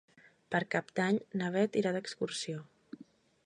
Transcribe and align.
Per 0.53 0.61
Cap 0.75 0.89
d'Any 0.99 1.19
na 1.41 1.51
Bet 1.57 1.77
irà 1.83 1.91
d'excursió. 1.99 2.61